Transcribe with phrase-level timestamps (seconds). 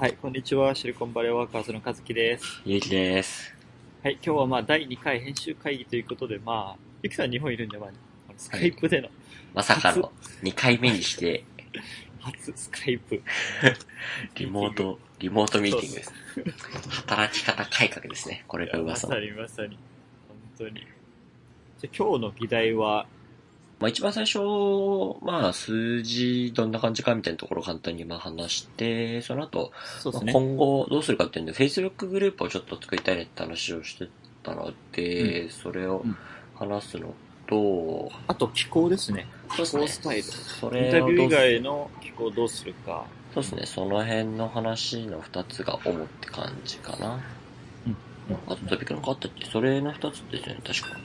[0.00, 0.74] はい、こんにちは。
[0.74, 2.62] シリコンバレーワーカーズの和樹です。
[2.64, 3.54] ゆうきです。
[4.02, 7.90] はい、今日はまあ第2回編集会議ということで、まあ、ゆきさん日本いるんで、まあ、
[8.34, 9.10] スカイプでの
[9.52, 10.10] まさかの
[10.42, 11.44] 2回目にして、
[12.18, 13.22] 初スカイプ。
[14.36, 16.14] リモート、リモートミーティングです。
[16.88, 18.44] 働き方改革ですね。
[18.48, 19.20] これがま噂のさ。
[19.20, 19.78] にまさに。
[20.56, 20.80] 本当に。
[21.78, 23.06] じゃあ今日の議題は、
[23.80, 24.38] まあ一番最初、
[25.22, 29.72] まあ数字どんな感じかみたいなところを簡単にまあ話して、その後、
[30.04, 30.10] ね。
[30.12, 34.06] まあ今後どうするかっていうんで、Facebook グループをちょっと作りたいねって話をして
[34.42, 36.16] たので、それをうん
[36.54, 37.14] 話すの
[37.46, 39.26] と、あと気候ですね。
[39.48, 40.22] そうですねスタイル。
[40.24, 43.06] そインタビュー以外の気候をどうするか。
[43.32, 47.14] そうですね、その辺の話の二つが主って感じかな。
[47.14, 47.96] うん
[48.46, 49.44] あとトピックなんかあったっけ？
[49.46, 50.96] それの二つですよね、確か。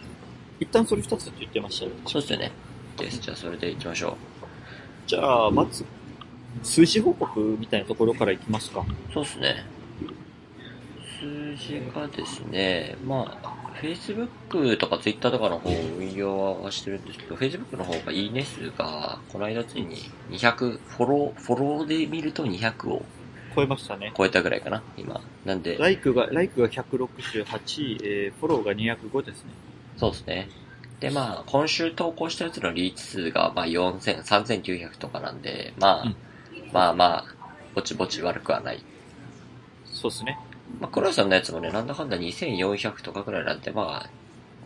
[0.60, 1.98] 一旦それ二つって言ってましたよね。
[2.06, 2.52] そうですよね。
[2.98, 3.20] です。
[3.20, 4.18] じゃあそれで行きましょ
[5.08, 5.86] じゃあ、まず、
[6.64, 8.82] 数字報告みたいなところからいきますか。
[8.82, 9.14] う。
[9.14, 9.66] そうですね。
[11.20, 19.98] 数字がですね、まあ、Facebook とか Twitter とかの方を運用はしてるんですけど、Facebook の方がいいね数が、この間ついに
[20.30, 23.06] 200、フォロー、フォローで見ると200を
[23.56, 24.14] 超えましたね。
[24.16, 25.22] 超えたぐらいかな、今。
[25.46, 29.52] なんで、ライクが、ライクが168、えー、フォローが205ですね。
[29.98, 30.50] そうですね。
[31.00, 36.16] で、まあ、今週投稿したやつのリーチ数が、まあ、4000、3900とかなんで、まあ、うん
[36.72, 37.26] まあまあ、
[37.74, 38.84] ぼちぼち悪くはない。
[39.86, 40.38] そうですね。
[40.82, 44.10] まあ、黒井さんのやつもね、なんだかんだ2400とかくらいなんで、まあ、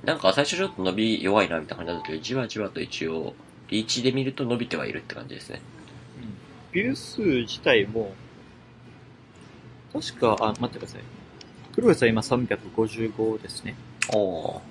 [0.06, 3.36] なんか最初ちょっと伸び弱いなみたいな感じなんだけど、じわじわと一応、
[3.68, 5.62] リーチで見ると伸びてはいるって感じですね。
[6.72, 8.14] ビュー数自体も、
[9.94, 11.02] 確か、あ、待ってください。
[11.76, 13.76] 黒井さん今355ですね。
[14.14, 14.62] おー。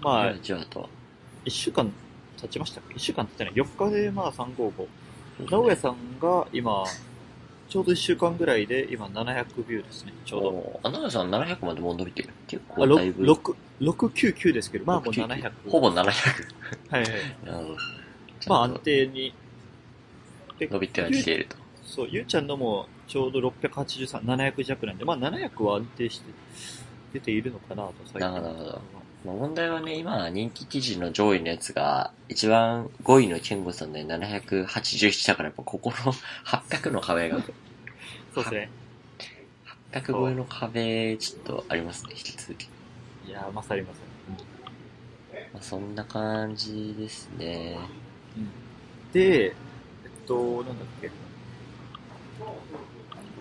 [0.00, 0.88] まあ、じわじわと。
[1.44, 1.90] 1週間
[2.40, 3.54] 経ちましたっけ ?1 週間経ってない。
[3.54, 4.86] 4日でまあ355。
[5.50, 6.84] 直江さんが今、
[7.68, 10.12] ちょうど1週間ぐらいで今700ビューですね。
[10.24, 10.80] ちょうど。
[10.82, 12.30] あ、長井さん700までもう伸びてる。
[12.46, 13.24] 結あ、構だいぶ。
[13.24, 15.52] 6、699ですけど、まあもう699 700。
[15.68, 15.96] ほぼ700。
[15.96, 16.12] はい
[16.90, 17.08] はい。
[18.48, 19.34] まあ安定に。
[20.58, 21.56] で伸びてはきていると。
[21.84, 26.24] そう、ゆうちゃんのもちょうど683、700弱なんで、まあ700は安定して
[27.14, 28.82] 出ているのかなと、最なるほどなるほど
[29.28, 36.12] まあ、問題はね、今、人気記事の上位のやつが、一番5位のケンゴさんで787だから、やっぱここの
[36.46, 37.38] 800の壁が、
[38.34, 38.70] そうですね。
[39.92, 42.70] 800超えの壁、ちょっとありますね、引き続き。
[43.26, 44.00] いやー、まさにまさ
[45.52, 47.78] まあ、そんな感じですね。
[48.34, 48.46] に。
[49.12, 49.52] で、えっ
[50.26, 51.10] と、なんだっけ。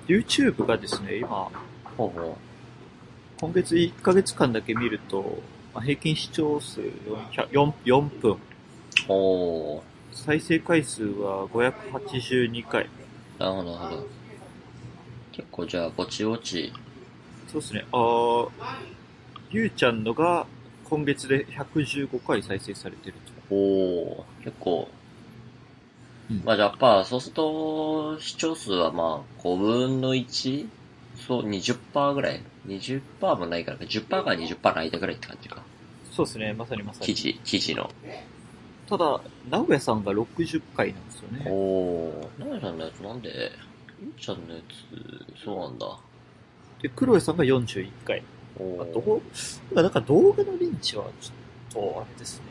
[0.06, 1.50] YouTube がですね、今、
[1.98, 2.38] ほうほ
[3.40, 5.40] 今月1ヶ月間だけ見ると、
[5.78, 8.38] まあ、平均視聴数400 4, 4分、う。
[9.10, 9.82] おー。
[10.12, 12.90] 再生回数は582回。
[13.38, 14.08] なるほど、なるほど。
[15.32, 16.74] 結構じゃあ、ぼちぼち。
[17.48, 17.86] そうですね。
[17.92, 18.50] あー
[19.52, 20.48] ゆうちゃんのが
[20.86, 23.14] 今月で115回再生されてる
[23.48, 23.56] と。
[23.56, 24.46] おー。
[24.46, 24.90] 結構。
[26.32, 30.68] うんまあ、じゃあやっぱ、そうすると、視聴数はまあ、5分の 1?
[31.28, 32.42] そう、20%ぐらい。
[32.68, 35.64] 20%もないからか、10%から20%の間ぐらいって感じか。
[36.12, 36.54] そうですね。
[36.54, 37.06] まさにまさに。
[37.06, 37.90] 記事、記事の。
[38.90, 41.46] ただ、直江さんが60回なんですよね。
[41.48, 42.50] おー。
[42.50, 43.52] なやさんのやつなんで、
[44.02, 44.62] ゆうちゃんのや
[45.38, 45.98] つ、そうなんだ。
[46.82, 48.24] で、黒江さんが41回。
[48.60, 48.82] おー。
[48.82, 49.22] あどう
[49.74, 52.46] まあだから動画のリンチはちょっと、あれですね。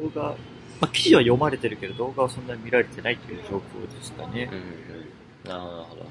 [0.00, 0.36] 動画、ま
[0.82, 3.60] あ記事は読まれてるけど動画はそんなに見られてないという状況
[3.94, 4.58] ですかねうん。
[4.58, 5.50] うん。
[5.50, 6.02] なるほど。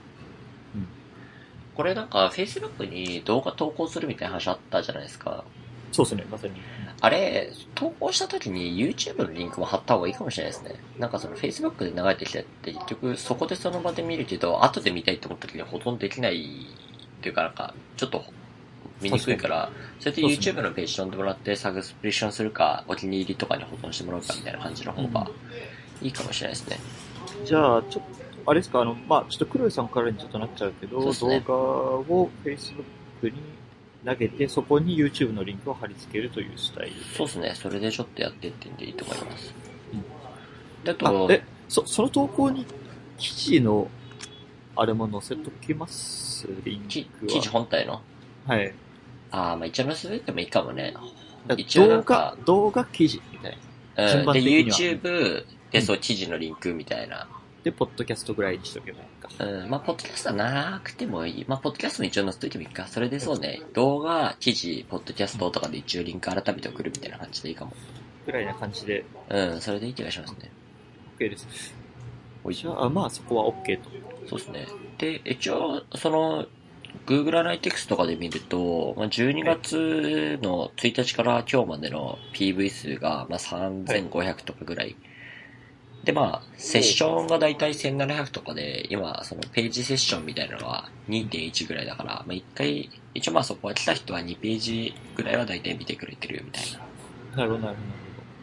[0.75, 0.87] うん
[1.75, 5.43] これなんか、Facebook に動画投稿するみたいな話あったじゃないですか。
[5.91, 6.53] そうですね、まさに。
[7.01, 10.75] あれ、投稿した時に YouTube のリンクも貼った方がいいかもしれないですね。
[10.97, 16.67] なんかその Facebook で流れてきたって結局そこでその場で見るけど、後で見たいって思った時にはほとんどできない
[17.17, 18.23] っていうかなんか、ちょっと
[19.01, 19.69] 見にくいから、
[19.99, 25.29] それでそうですね YouTube のページ飛んでもらってサブスクリプションするか、お気に入りとかに保存してもらうかみたいな感じの方が
[26.01, 26.79] いいかもしれないですね。
[27.45, 31.53] じゃあ、ちょっと、あれですか、あの、まあちょっと黒井さんからにちょっとなっちゃうけど、ね動画
[32.13, 32.83] を Facebook
[33.23, 33.33] に
[34.05, 37.01] 投げて、そこに YouTube のリンクを貼り付けるというスタイルで。
[37.15, 37.53] そうですね。
[37.55, 39.53] それでちょっとやってってんでいいと思います。
[39.93, 40.03] うん
[40.83, 42.65] でああと、、え、そ、その投稿に
[43.17, 43.87] 記事の、
[44.75, 46.45] あれも載せときます？
[46.65, 47.31] リンきクは。
[47.31, 48.01] 記事本体の？
[48.45, 48.73] はい。
[49.31, 50.93] ああ、まあ一応載せてってもいいかもね。
[51.47, 53.57] だ一応な動画、動画記事みたい
[53.95, 54.09] な。
[54.09, 54.33] 順うん。
[54.33, 57.29] で、YouTube で、うんそう、記事のリンクみたいな。
[57.63, 59.29] で、ポッドキャストぐらいにしとけばいいか。
[59.45, 59.69] うん。
[59.69, 61.45] まあ、ポッドキャストはなくてもいい。
[61.47, 62.87] まあ、ポッドキャストも一応載せといてもいいか。
[62.87, 67.73] それでそうね、動画、記事、ポッドキャストとかで一応リンク改めて送るみたいな感じでいいかも。
[68.25, 70.51] ぐらいな感じでうん、それでいい気がしますね。
[71.19, 71.73] OK です。
[72.51, 73.89] じゃあ、まあそこは OK と。
[74.27, 74.67] そうですね。
[74.97, 76.45] で、一応、その、
[77.05, 84.95] Google Analytics とかで見ると、まあ、12月の1日から今日までの PV 数が、まあ、3500とかぐらい。
[86.03, 96.63] で、まあ、セッションがだいたい1700とかで、今、そのページセッションみたいなのが2.1ぐらいだから、まあ、1回、一応まあそこは来た人は2ページぐらいはだいたい見てくれてるみたい
[97.31, 97.37] な。
[97.37, 97.77] なるほど、なる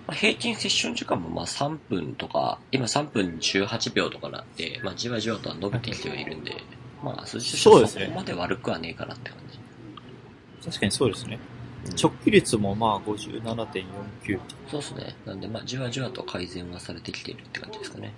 [0.06, 6.56] まあ、平均セッション時間もまあ3分とか、今3分18秒とかなんで、まあじわじわとは伸びてきてはいるんで、
[7.04, 9.58] まあ数字としてはそこまで悪くはねえかなって感じ。
[9.58, 10.70] ほど。
[10.70, 11.38] 確かにそうですね。
[11.86, 14.38] うん直帰率もまあ57.49。
[14.70, 15.16] そうですね。
[15.24, 18.12] なんでまあじわじわと改善はされてきているって感じですかね。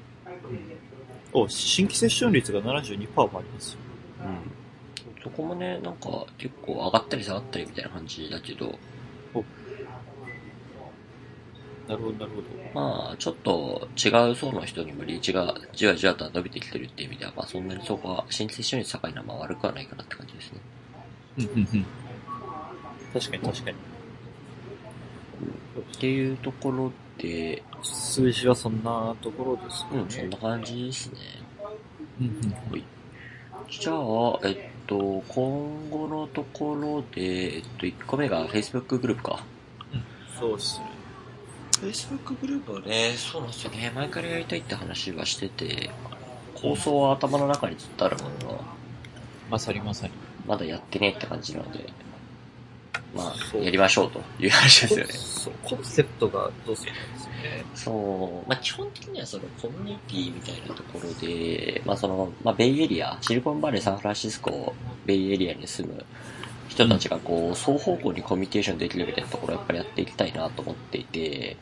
[1.32, 3.79] お、新規セッション率が72%もありますよ。
[4.25, 5.23] うん。
[5.23, 8.79] そこもね、なんか結構上がったり下がったりみたいな感じだけど、
[11.88, 12.49] なるほど、なるほど。
[12.75, 20.61] まあちょっと違う層の人にもリーチがじわじわと伸びてきてるっていう意味では、まあそんなにそこは新規セッション率高いのはまあ悪くはないかなって感じですね。
[21.38, 21.87] うんうんうん。
[23.12, 23.76] 確かに確かに。
[25.97, 30.25] っていうところで、数字はそんなところですうん、そね。
[30.25, 31.19] んな感じですね。
[32.20, 32.85] うんうんはい。
[33.70, 39.44] じゃあ、えっと、今後のところで、えっと、1個目が Facebook グループか。
[40.38, 40.87] そうっすね。
[41.81, 43.91] Facebook グループはね、そうなんですよね。
[43.94, 45.91] 前からやりたいって話はしてて、
[46.55, 48.61] 構想は頭の中にずっとあるものの、
[49.50, 50.12] まさにまさに。
[50.47, 51.88] まだやってねえって感じなので、
[53.14, 55.12] まあ、やりましょうという話ですよね。
[55.12, 57.64] そう、コンセプトがどうするかですよね。
[57.74, 64.74] そう、まあ基本的にはそのコミュニティみたいなところで、まあその、まあベイエリア、シリコンバレー、サンフランシスコ、
[65.04, 66.04] ベイエリアに住む
[66.68, 71.56] 人たちがこう、双方向にコミュニケーションできるみたいなところをやっぱりやっていきたいなと思っていて、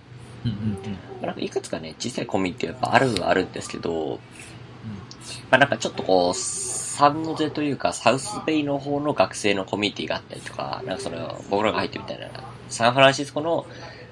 [0.45, 0.93] うんうんうん。
[0.93, 4.21] まあなんかいくつかね、小さいコミュニティはやっぱあるはあるんですけど、
[5.51, 6.35] まあなんかちょっとこう、
[7.01, 12.29] サンノゼというか、サウスベイの方の学生のコミュニティがあったりとか、なんかその、僕らが入ってるみたいな、
[12.69, 13.65] サンフランシスコの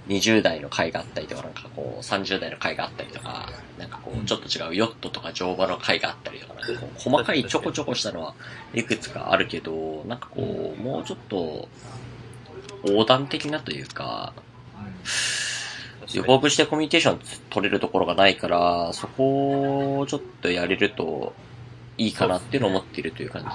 [0.09, 8.35] 20代の会があったりとか、なんかこう、30代の会があったりとか、なんかこう、ちょっと違うヨットとか乗馬の会があったりとか、なんかこう細かいちょこちょこしたのは
[8.73, 11.69] いくつかあるけど、なんかこう、もうちょっと、
[12.87, 14.33] 横断的なというか、
[16.15, 17.21] 予告してコミュニケーション
[17.51, 21.35] 取れるところがないから、そこをちょっとやれると
[21.99, 23.49] いいかなっていうのを思っているという感じ。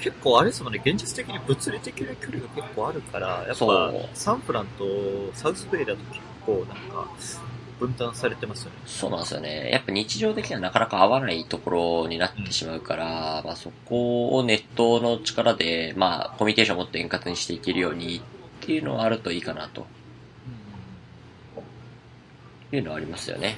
[0.00, 4.84] 結構あれですもんね、現実的に物理的な距離が結構あるから、やっぱサンフランと
[5.34, 7.08] サウスベイだと結構なんか
[7.80, 8.76] 分担されてますよね。
[8.86, 9.70] そうなんですよね。
[9.70, 11.70] やっぱ日常的にはなかなか合わないとこ
[12.02, 18.20] ろになってしまうから、まあそこをネットの力で、まあコミュニケーションをもっと円滑にしていけるようにっ
[18.60, 19.86] ていうのはあるといいかなと
[22.72, 23.56] いうのはありますよね。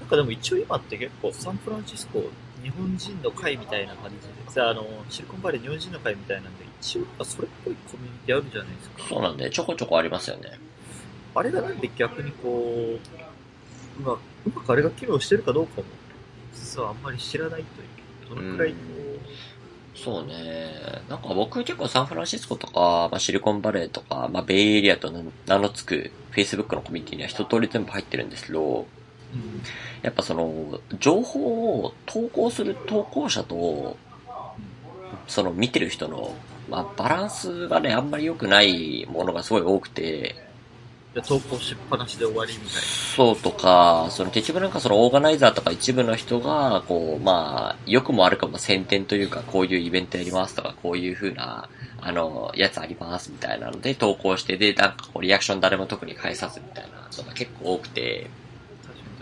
[0.00, 2.22] なんかでも一応今って結構サンフランシスコ
[2.62, 9.02] 日本人の会みたいな感じで、さあの、シリコンバレー日本人の会みたいなんで、一応やっぱそれっぽいコミュニティあるじゃないですか。
[9.08, 10.58] そうなんで、ちょこちょこありますよね。
[11.34, 12.98] あれがなんで逆にこ
[13.98, 14.18] う、うまう
[14.54, 15.86] まくあれが機能してるかどうかも、
[16.54, 17.92] 実はあんまり知らないという。
[18.36, 18.76] どのくらいこ
[19.94, 20.72] そうね。
[21.08, 28.86] なんか僕結構サンフランシスコとか、まあ、シリコンバレーとか、まあ、ベイエリアと名名の付く Facebook のコミュニティには一通り全部入ってるんですけど、
[30.02, 33.96] やっぱその、情報を投稿する投稿者と、
[35.26, 36.34] その見てる人の、
[36.68, 40.34] まあ、バランスがね、あんまり良くないものがすごい多くて、
[41.14, 42.80] で投稿しっぱなしで終わりみたいな。
[42.80, 51.68] そうとか、その結局なんかそのオーガナイザーとか一部の人が、こう、まあ、良くも悪くも宣伝というか、こういうイベントやりますとか、こういう風な、
[52.00, 58.30] あの、やつありますみたいなので投稿して、で、なんかこう、リアクション誰も特に返さずみたいなのが結構多くて、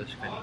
[0.05, 0.35] 確かに。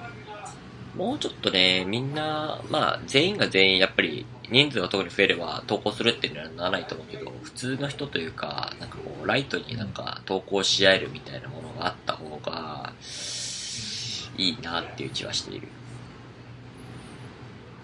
[0.95, 12.93] もうちょっとね、みんな、まあ、全員が全員やっぱり、人数が特に増えれば投稿するっていうのはならないと思うけど、普通の人というか、なんかこう、ライトになんか投稿し合えるみたいなものがあった方が、
[14.37, 15.67] いいなっていう気はしている。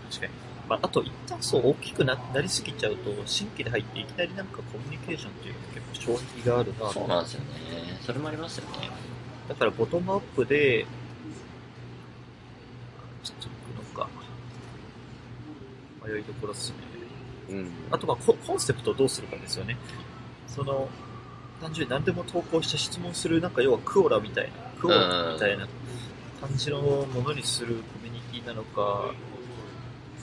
[0.09, 0.31] 確かに。
[0.69, 5.59] まあ、あと一旦そう大きくななりすぎちゃうと、新規で入っていきなりなんかコミュニケーションというか
[5.93, 7.45] 結構障壁があるなとそうなんですよね。
[8.01, 8.89] それもありますよね。
[9.49, 10.85] だからボトムアップで、
[13.23, 14.09] ちょっと行くのか。
[16.05, 16.75] 迷いどころっすね。
[17.49, 17.71] うん。
[17.91, 19.77] あとまあココンセプトをどうするかですよね。
[20.47, 20.89] その、
[21.61, 25.67] 単純に何でも投稿して質問する、なんか要はクオラみたいな、クオラみたいな
[26.41, 29.13] 感じのものにするコミュニティなのか、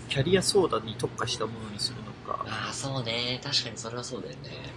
[0.08, 3.40] キャリア相談に特化したものにするのか、ああ、そうね。
[3.42, 4.72] 確かにそれはそうだよね。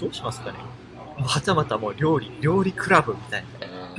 [0.00, 0.58] どうしますかね。
[1.16, 3.94] はたまたもう料理、料理クラブみたいな。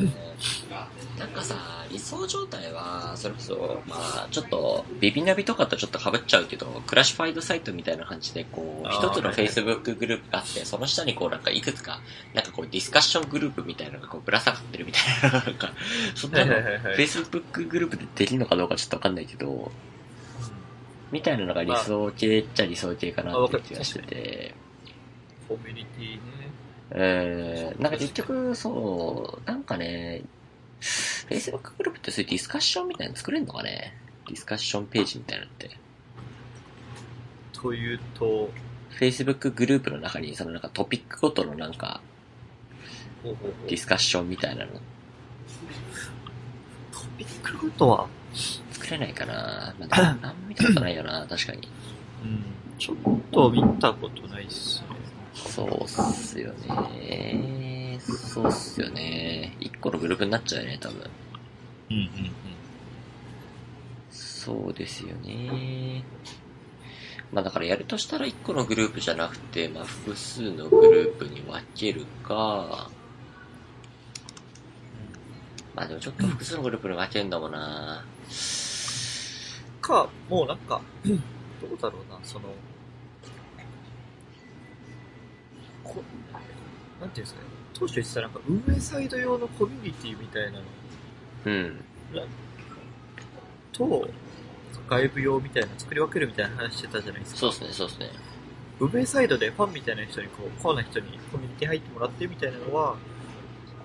[1.89, 12.01] 理想状態は、それこそ、まあ、ちょっと、ビビナビとかとちょっと被っちゃうけど、クラッシュファイドサイトみたいな感じで、こう、一つの Facebook グループがあって、その下にこう、なんかいくつか、
[12.33, 15.73] なんかこう、ディスカッショングループみたいなのがこう、ぶら下がってるみたいな、なんか、
[16.15, 16.53] そんなの、
[16.95, 19.71] Facebook グループでできるのかどうかちょっとわかんないけど、
[21.11, 24.55] みたいなのが理想系っちゃ理想系かなって気がしてて、
[25.47, 26.19] コミュニティね。
[26.91, 30.23] えー、なんか結局、そう、なんかね、
[30.81, 33.95] Facebook グループってそういうディスカッションみたいなの作れるのかね？
[34.27, 35.71] ディスカッションページみたいなのって。
[37.53, 38.49] というと、
[38.99, 42.01] Facebook グループの中にそのなんかトピックごとのなんか
[43.67, 44.79] ディスカッションみたいなのト
[47.17, 48.07] ピックごとは、
[48.71, 51.67] 作れないかなまあ、な んも見たことないよな、確かに。
[52.23, 52.43] うん、
[52.77, 52.97] ちょっ
[53.31, 54.87] と見たことないっすね。
[55.33, 57.64] そうっすよね。
[58.13, 59.55] そうっすよね。
[59.59, 61.09] 一個のグループになっちゃうよね、多分。
[61.89, 62.35] うんうんうん。
[64.09, 66.03] そうですよね。
[67.31, 72.89] まあだからやるとしたら1個のグループじゃなくて、まあ複数のグループに分けるか、
[75.75, 78.05] まあでもちょっと複数のグループに分けるのもんな
[79.81, 82.45] か、もうなんか、 どうだろうな、その、
[85.83, 86.03] こ
[86.99, 90.63] なんていうんですかね、当初言ってたなんか運営サイド用のコミュニティみたいなの
[91.45, 91.85] うん。
[93.71, 94.09] と、
[94.89, 97.39] 外部用みたいな作り分けるみたいな話してたじゃないですか。
[97.39, 98.09] そうですね、そうですね。
[98.79, 102.95] 運営サイドでファンみたいな人にこう、コアな人にコミュニティ入ってもらってみたいなのは、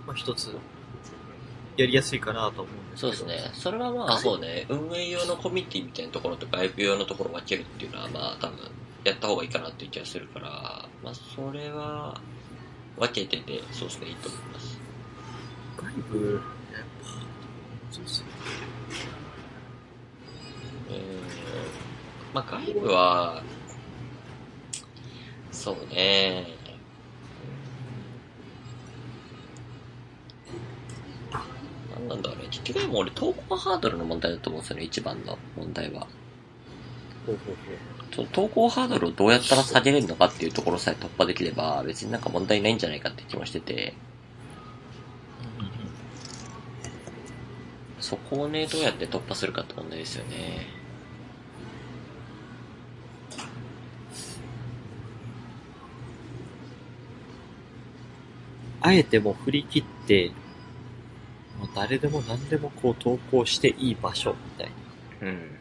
[0.06, 0.54] まあ一つ、
[1.76, 3.12] やりやすいかなと思うんですけど。
[3.14, 3.50] そうですね。
[3.54, 8.58] それはまあそうね、運営用のコミュニティみたいなところと外部用のところを分けるっていうのはまあ多分
[9.04, 12.20] やった方がいいかなっていう気がするから、まあそれは
[12.96, 14.78] 分けてて、そうですね、いいと思います。
[15.76, 17.08] 外部、やっぱ、
[17.90, 18.26] そうっすね。
[20.90, 23.42] えー、まあ外部は、
[25.50, 26.46] そうね、
[31.94, 32.48] なんなんだろうね。
[32.50, 36.06] 結局でも俺投稿ハードルの問題だと思うんですよね、一番の問題は。
[37.26, 38.14] ほうほうほう。
[38.14, 43.94] その投稿ハードルをどうやったら下げれるのかっていうところさえ突破できれば、別になんか問題ないんじゃないかって気もしてて、
[48.00, 50.66] そこをね、どうやって突破するかって問題ですよね。
[58.80, 60.32] あえてもう振り切って、
[61.58, 64.72] もう誰でも何でもこう投稿していい場所みたい
[65.22, 65.60] うん。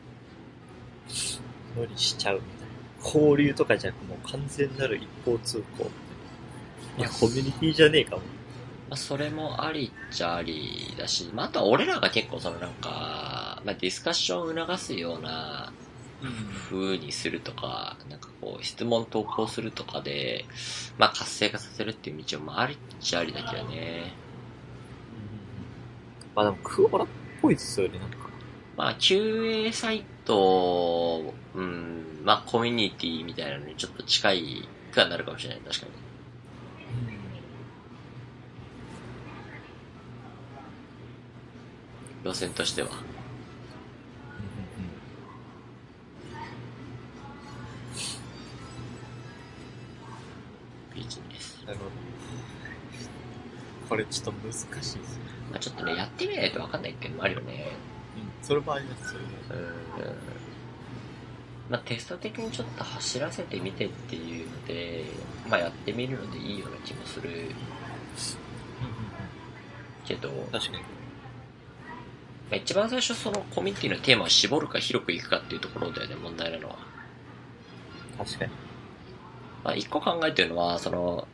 [1.76, 2.70] なのにしちゃうみたいな。
[3.04, 5.90] 交流とかじゃなくもう完全なる一方通行みたい
[6.98, 7.00] な。
[7.00, 8.22] いや、コミュニティじゃねえかも。
[8.90, 15.72] まあ、それもありっちゃありだし、まあ、あとは俺らが結構そのなんか、まあ、ディスカッションを促すような
[16.70, 20.46] 風にするとか、なんかこう、質問投稿するとかで、
[20.98, 24.14] まあ、活性化させるっていう道もありっちゃありだけどね。
[26.36, 27.08] まあでも、クオラっ
[27.42, 28.18] ぽいですよね、なんか。
[28.76, 35.92] まあ、QA サイト、うん、まあ、コミュニティみたいなのにちょっと近いくはなるかもしれない、確かに。
[42.24, 42.90] 路線としては。
[50.96, 51.62] ビジネス。
[51.66, 51.92] なるほど。
[53.90, 55.04] これちょっと難しいですね。
[55.52, 57.78] まあ、ちょっとね、やってみないとわかんないっていうのもあるよね。
[58.16, 58.32] うん。
[58.42, 59.28] それもありますよね。
[59.50, 60.39] うん。
[61.70, 65.06] まあ、テスト的にちょっと走らせてみてっていうので、
[65.48, 67.30] まあ、やってみるのでいいような気もする
[70.06, 70.84] けど、ま確かに。
[72.52, 76.78] あ、一番最初そのコミュニティのテーマを絞るか広くいくかっていうところだよね、問題なのは。
[78.18, 78.52] 確かに。
[79.64, 81.28] まあ、一個考えてるのは、その、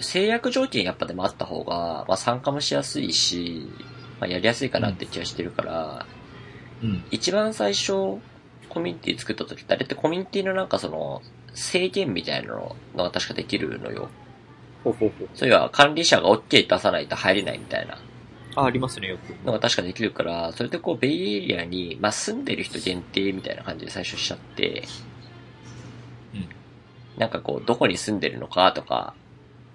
[0.00, 3.68] 制約条件やっぱでもあった方が、まあ、参加もしやすいし、
[4.20, 6.06] まあ、やりやすいかなって気がしてるから、
[6.82, 7.04] うん。
[7.10, 8.20] 一番最初、
[8.76, 11.22] コミュニティ作った時って、あれってコミュニティのなんかその、
[11.54, 14.10] 制限みたいなのが確かできるのよ。
[14.84, 15.28] ほうほうほう。
[15.32, 17.96] そういは管理者が OK 出さないと入れないみたいな
[18.54, 19.34] あ、ありますね、よく。
[19.46, 24.92] のが確かできるから、それでこう、ベイエリアに、まあ、住んでる人限定みたいな感じで最初しちゃって、
[26.34, 26.48] うん。
[27.16, 29.16] なんかこう、どこに住んでるのかとか、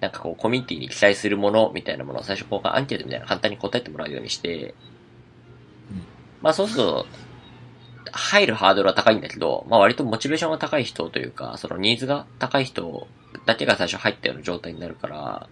[0.00, 4.76] なんかこう、コミュニティに記載するものみたいなものを最初こう、アンケートみたいな簡単に答えてもらうようにして、
[5.90, 6.06] うん
[6.42, 7.06] まあそうすると、
[8.12, 13.06] 入るハードルは高いんだけど、まあ割とモチベーションが高い人というか、そのニーズが高い人
[13.46, 15.48] だけが最初入ったような状態になるから、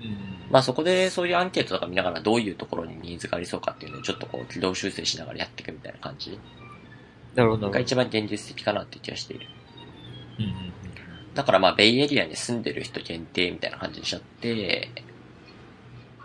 [0.00, 0.50] うん。
[0.50, 6.38] まあそこでそういうアンケートとか見ながらどういうところにニーズがありそうかっていうのをちょっとこう軌道修正しながらやっていくみたいな感じ
[7.34, 9.46] なるほど、が一番現実的かなって気がしている。
[10.40, 10.72] うん。
[11.34, 14.90] だからまあベイエリアに住んでる人限定みたいな感じにしちゃって、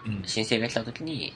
[0.05, 0.23] うん。
[0.25, 1.33] 申請が来た時に、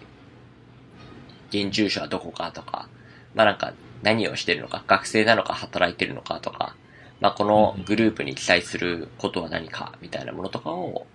[1.49, 2.89] 現住所はどこかとか、
[3.35, 6.75] まあなんか何をしてるのか、学生なのか働いてるのかとか、
[7.19, 11.05] まあこのグループに記載することは何かみたいなものとかを、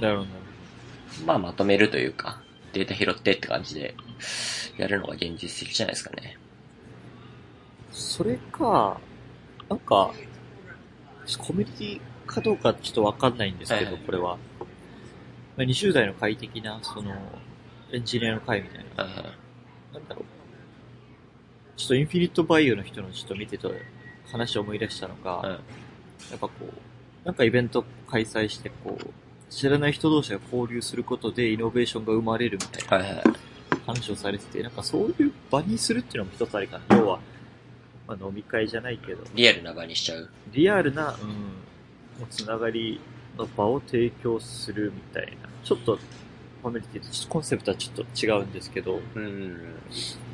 [0.00, 0.28] なるほど、
[1.26, 2.40] まあまとめるというか、
[2.72, 3.94] データ拾ってって感じで
[4.76, 6.36] やるのが現実的じゃないですかね。
[7.92, 8.98] それか、
[9.68, 10.12] なんか、
[11.38, 14.36] コミュニティかどうかちょっとわかんないんですけど、はいはいこれは。
[15.56, 17.14] まあ、20代の会的な、その、
[17.92, 19.04] エンジニアの会みたいな。
[19.04, 19.10] うん
[19.94, 20.33] なんだろう。
[21.76, 23.68] ちょっとインフィニットバイオの人のちょっと見てて
[24.30, 25.50] 話を思い出したのが、うん
[26.30, 29.06] やっぱこう、なんかイベント開催して、こう、
[29.50, 33.22] 知らない人同士が交流することでイノベーションが生まれるみたいな。
[33.86, 36.96] 話をされてて、なんかそういう場にするっていうのも一つありかな。
[36.96, 37.20] 要は、
[38.06, 40.30] まあ、飲み会じゃないけど、リアルな場にしちゃう？
[40.52, 41.34] リアルな、うん、も
[42.22, 42.98] うつながり
[43.36, 45.50] の場を提供するみたいな。
[45.62, 45.98] ちょっと、
[46.64, 49.74] コミュニティとコンセプトはちょっと違うんですけど、うん。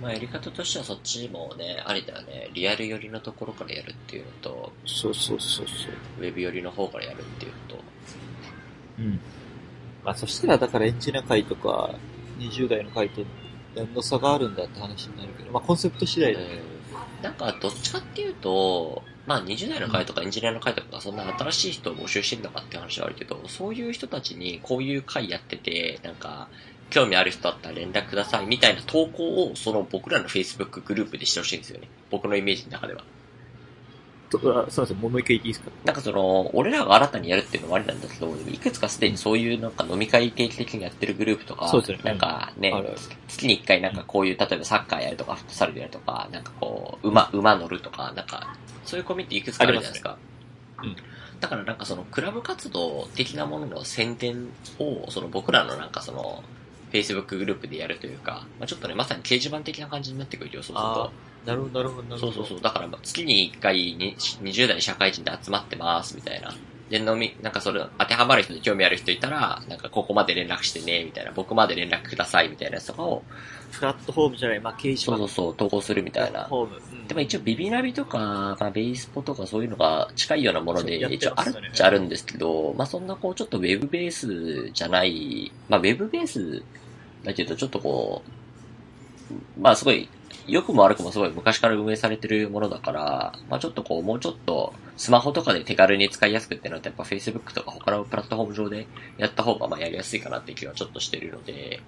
[0.01, 2.51] まあやり方としてはそっちもね、ありだよね。
[2.55, 5.95] リアル寄りのところからやるっていうのと、そうそうそうそう。
[6.21, 7.85] ウェブ寄りの方からやるっていうのと、
[9.01, 9.21] うん。
[10.05, 11.97] まあそしたらだからエンジニア会とか
[12.39, 13.23] 20代の会と
[13.75, 16.47] 何の差があるんだって話になるけど、まあコンセプト次第だね。
[16.47, 16.81] うん
[17.23, 26.49] なんかどっちかっていうと、まあ20代の会とかエンジニアの会とかそんな新しい人を募集してるのかって話はあるけど、そういう人たちにこういう会やってて、なんか、
[26.91, 31.87] 興味ある人だったら連絡くださいみたいな投稿をその僕らの Facebook グループでしてほしいんですよね。
[32.11, 33.05] 僕のイメージの中では。
[34.31, 35.71] とあすいません、もう一回いいですか？
[35.85, 50.17] なんかその、俺らが新たにやるっていうのもありなんだけど、いくつかすでにそういうなんか飲み会定期的にやってるグループとか、そうですよねなんかね、あるある月に一回なんかこういう、例えばサッカーやるとか、フットサルやるとか、なんかこう、馬、馬乗るとか、なんか、そういうコミュニティいくつかあるじゃないですか。
[50.78, 51.04] あります
[51.41, 56.43] だからなんかそのクラブ活動的なものの宣伝を、その僕らのなんかその、
[56.93, 61.11] Facebook グループでやるというか、まあ、ちょっとね、まさに掲示板的な感じになってくるよ、そうするとあ。
[61.47, 62.33] なるほど、なるほど、なるほど。
[62.33, 62.61] そうそうそう。
[62.61, 66.55] だから、月に1回に20代社会人で集まってます、みたいな。
[66.91, 71.33] で、飲み、なんかそれ、当てはまる人で興味ある人いたら、なんかここまで連絡してね、みたいな。
[71.33, 73.23] 僕まで連絡ください、みたいなやつとかを、
[73.73, 75.13] プラットフォームじゃない、まあ掲示板。
[75.13, 76.45] そうそうそう、投稿するみたいな。
[76.45, 76.76] フォーム。
[76.76, 86.63] うんでも一応ビビナビとか、まあ、ベイスポとかそういうのが近いようなもので、一応あるっちゃあるんですけど、まあそんなこうちょっとウェブベースじゃない、まあウェブベース
[87.25, 88.23] だけどちょっとこ
[89.33, 90.09] う、まあすごい、
[90.50, 98.86] 良くも悪くもすごい昔から運営されてるものだから、まあちょっとこうもうちょっとスマホとかで手軽に使いやすくってなるとやっぱ Facebook とか他のプラットフォーム上で
[99.17, 101.80] やった方がまあやりやすいかなっていう気はちょっとしてるので、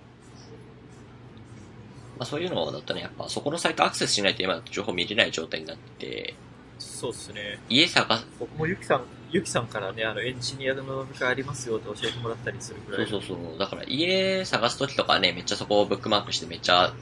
[2.18, 6.34] まあそういうのだとね、やっぱそこのサイトアクセスしないと今だと情報見れない状態になってて、
[6.78, 7.58] そうっすね。
[7.68, 13.06] 家探す、僕もゆきさん、ゆきさんからね、あの、エンジニアの飲み会ありますよって教えてもらったりするぐらい。
[13.08, 13.58] そうそうそう。
[13.58, 16.92] だから家探すときとかね、めっちゃそこをブックマークしてめっちゃ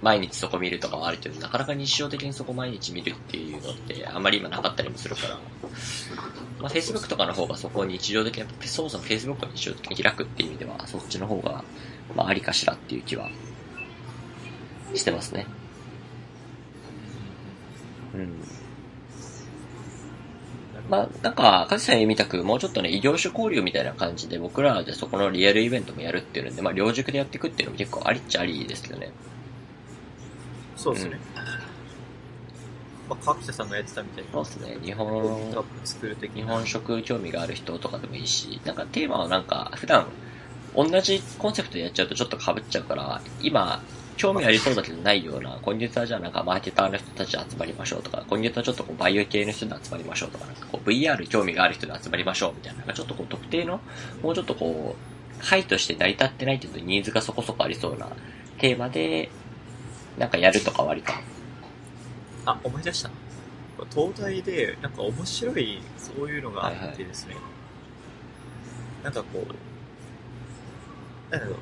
[0.00, 5.38] 毎日そこ見るとかはあるけど、なかなか日常的にそこ毎日見るっていうのってあんまり今なかったりもするから、
[6.60, 11.64] まあ Facebook とかの方がそこを日常的に、そもそも Facebook を日常的に開くっていう意味では、そっちの方が、
[12.14, 13.28] まあありかしらっていう気は
[14.94, 15.44] してますね。
[18.14, 18.59] うん。
[20.90, 29.12] まあ、なんか、かつさんみたく、もうちょっとね、異業種交流みたいな感じで、僕らでそこのリアルイベントもやるっていうので、まあ、両軸でやっていくっていうのも結構ありっちゃありですけどね。
[30.76, 31.20] そうですね。
[33.08, 34.30] まあ、川北さんがやってたみたいな。
[34.32, 34.78] そうですね。
[34.84, 36.54] 日本、プ作る的日な。
[36.54, 40.06] 本食興味がある人とかでもいいし、なんかテーマはなんか、普段、
[40.74, 43.80] 同じコンセプトでやっちゃうとちょっと被っちゃうから、今、
[44.16, 53.80] 興味ありそうだけどないような、今月はじゃあなんかマーケターの人たち集まりましょうとか、今月はちょっとこうバイオ系の人で集まりましょうとか、なんかこう VR 興味がある人で集まりましょうみたいな、なんかちょっとこう特定の、
[54.22, 58.08] もうちょっとこう、会として成り立ってないけどニーズがそこそこありそうな
[58.58, 59.30] テーマで、
[60.18, 61.12] なんかやるとか割と。
[62.44, 63.10] あ、思い出した。
[63.94, 67.36] 東大で、なんか面白い、そういうのがあってですね。
[69.02, 71.56] なんかこう、なんだろう。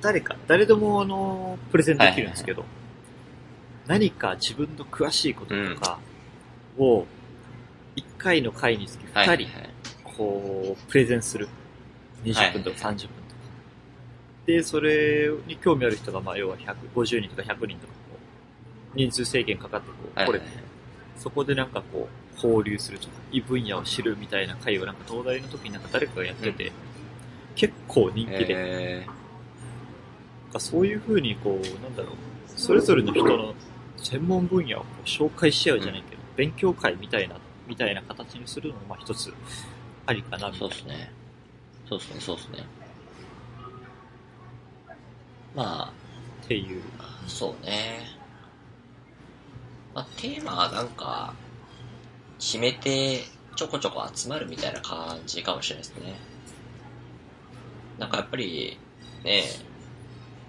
[0.00, 2.64] 誰か、誰でもあの、プレゼンできるんですけど、
[3.86, 5.98] 何か自分の詳しいこととか
[6.78, 7.06] を、
[7.96, 9.48] 1回の回につき2人、
[10.04, 11.48] こう、プレゼンする。
[12.24, 13.08] 20分とか30分とか。
[14.46, 18.18] で、それに興味ある人が、まあ、要は150人とか100人とか、こ
[18.94, 20.40] う人数制限かかってこう、これ、
[21.16, 26.72] そこでなんかこう、交流するとか、異分野を知るみたいな会をなんか東大の時になんか誰かがやってて、
[27.56, 29.06] 結構人気で、
[30.52, 32.12] かそういう風にこう、なんだろう、
[32.56, 33.54] それぞれの人の
[33.96, 39.32] 専門分野をこう紹介し合うじゃないけど、勉強会みたいな、みたいな形にするのもまあ一つ
[40.06, 40.68] ありかな、ー、みたいうな。
[40.68, 41.12] そですね。
[41.88, 42.66] そうですね、そうですね。
[45.54, 45.92] ま
[46.44, 46.82] っていう。
[46.98, 48.00] あ、そうね。
[49.94, 51.34] まあ、テーマはなんか、
[52.38, 53.24] 決めて
[53.56, 56.14] ちょこちょこ集まるみたいな感じかもしれないですね。
[57.98, 58.78] なんかやっぱり、
[59.24, 59.42] ね、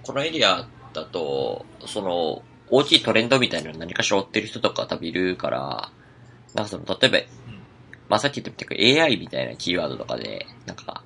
[0.04, 5.92] このエリアだと、その、大きいトレンドみたいなの何かしら追ってる人とか多分いるから、
[6.54, 7.18] なんかその、例えば、
[8.10, 11.04] まあ、さっき言ったみたいに AI みたいなキーワードとかで、なんか、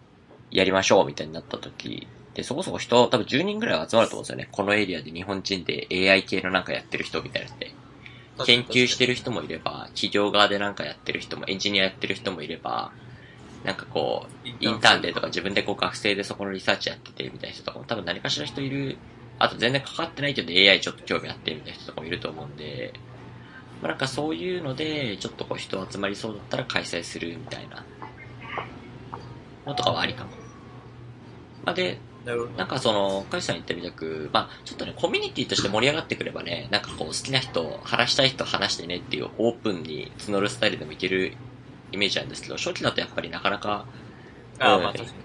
[0.52, 4.50] やりましょうみたいになった時、で、そこそこ人、多分10人ぐらいは集まると思うんですよね。
[4.52, 7.72] このエリアで日本人で AI 系のなんかやってる人みたいなのって。
[8.46, 12.92] 研究してる人もいれば、企業側でなんかやってる人も、エンジニアやってる人もいれば、
[13.64, 18.98] なんかこう、インターンでとか自分でこう学生でそこのリサーチやっててみたいな人とかも多分何かしら人いる。
[19.40, 22.94] あと全然かかってないけど AI ちょっと興味あってみたいな人とかもいると思うんで、
[23.82, 27.84] まあ、なんかそういうので、ちょっとこう人集まりそうだったら開催するみたいな
[29.66, 30.32] のとかはありかも。
[31.66, 32.00] まあ、で、
[32.58, 41.34] なんかその、カイさん言ったみたく、まあちょっとね、コミュニティとして盛り上がってくればね、なんかこう好きな人、話したい人話してねっていうオープンに募るスタイルでもいける
[41.94, 43.88] イメージなんですけど、初期だとやっぱりなかなか、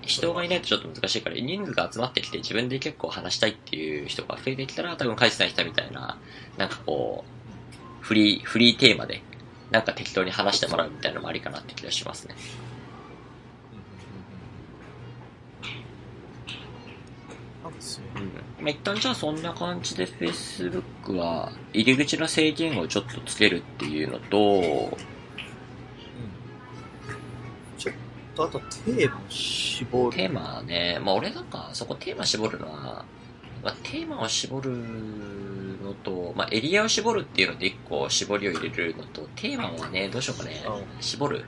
[0.03, 6.21] 人がいないとちょっと難しいから、人数が集まってきて自分で結構話したいっていう人が増えてきたら、多分カイさん言ったみたいな、
[6.57, 9.25] なんかこう、フリー、フリーテーマで、
[9.71, 12.37] なんか適当に話してもらうみたいなのもありかなって気がしますね。
[18.15, 18.47] うん。
[18.59, 25.03] まあ、一旦じゃあそんな感じで Facebook は入り口の制限をちょっとつけるっていうのと、
[28.39, 30.17] とあとテーマを絞る。
[30.17, 33.05] テーマはね、まあ俺なんかそこテーマ絞るのは、
[33.63, 34.71] まあ、テーマを絞る
[35.83, 40.63] のと、まあエリアを絞るっていうので一個絞りを入れるのと、テーマはね、どうしようかね。
[40.67, 41.45] う、絞る？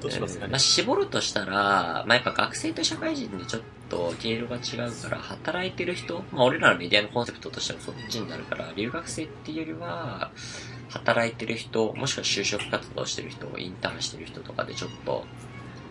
[0.00, 0.46] どうしますかね。
[0.46, 0.52] うん。
[0.52, 0.58] まあ、。
[0.60, 10.30] 絞るとしたら、まあ、やっぱ学生と社会人でちょっと経路が違うから、働いてる人、まあ、俺らのメディアのコンセプトとしてもそっちになるから、留学生っていうよりは、
[10.88, 15.24] 働いてる人、もしくは就職活動してる人、インターンしてる人とかでちょっと、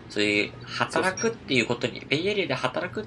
[0.08, 3.06] そういう、働くっていうことに、ベイエリアで働くっ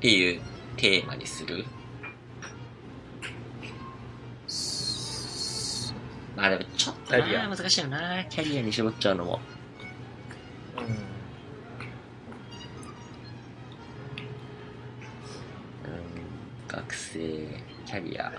[0.00, 0.40] ていう
[0.76, 1.64] テーマにする。
[6.36, 9.40] まあでもちょっと難しいよな、キャリアに絞っちゃうのも。
[10.76, 11.16] うん
[16.76, 17.18] 学生、
[17.86, 18.30] キャリア。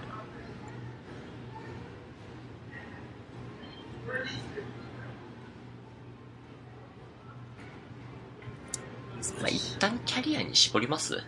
[9.41, 11.23] まあ、一旦キャリアに絞ります？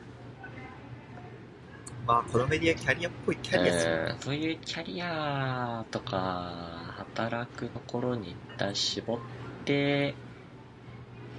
[2.06, 3.94] まあ、このメディアキャリアっぽいキャリアする。
[4.12, 9.20] うんそういうキャリアとか、働くところに一旦絞っ
[9.66, 10.16] て、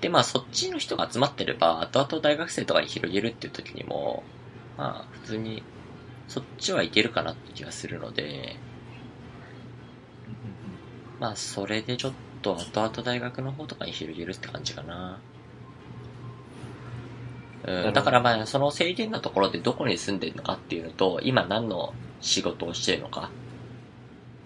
[0.00, 4.22] で、まあそっちの人が集まってれば、後々大学生とかに広げるっていう時にも、
[4.76, 5.62] まあ普通に、
[6.28, 8.54] そっちはいけるかなって気がするので、
[11.18, 15.24] まあそれでちょっと後々大学の方とかに広げるって感じかな。
[17.66, 23.30] うん、だからまあその制限のところでどこに住んでるのかっていうのと、今何の仕事をしてるのか、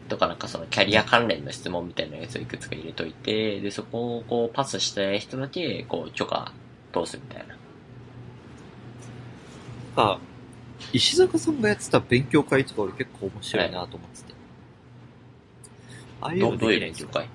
[0.09, 6.53] とかなんかそのキャリア関連の質問みたいなやつをいくつか入れといて、で、そこをこうパスしたい人だけこう許可
[6.93, 7.57] 通すみたいな。
[9.97, 10.19] あ、
[10.93, 14.35] 石坂さんがやってた勉強会とか俺結構面白いなと思ってて。
[16.21, 17.29] ああいうどどういう勉強会？